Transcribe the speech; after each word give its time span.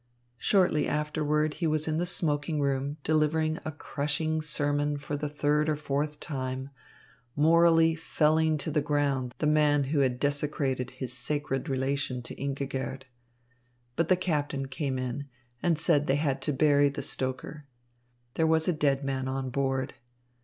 Shortly 0.39 0.87
afterward 0.87 1.53
he 1.53 1.67
was 1.67 1.87
in 1.87 1.97
the 1.97 2.07
smoking 2.07 2.59
room 2.59 2.97
delivering 3.03 3.59
a 3.63 3.71
crushing 3.71 4.41
sermon 4.41 4.97
for 4.97 5.15
the 5.15 5.29
third 5.29 5.69
or 5.69 5.75
fourth 5.75 6.19
time, 6.19 6.71
morally 7.35 7.93
felling 7.93 8.57
to 8.57 8.71
the 8.71 8.81
ground 8.81 9.35
the 9.37 9.45
man 9.45 9.83
who 9.93 9.99
had 9.99 10.19
desecrated 10.19 10.89
his 10.89 11.13
sacred 11.13 11.69
relation 11.69 12.23
to 12.23 12.33
Ingigerd. 12.35 13.03
But 13.95 14.07
the 14.09 14.15
captain 14.17 14.65
came 14.69 14.97
in, 14.97 15.29
and 15.61 15.77
said 15.77 16.07
they 16.07 16.15
had 16.15 16.41
to 16.41 16.51
bury 16.51 16.89
the 16.89 17.03
stoker. 17.03 17.67
There 18.33 18.47
was 18.47 18.67
a 18.67 18.73
dead 18.73 19.03
man 19.03 19.27
on 19.27 19.51
board. 19.51 19.93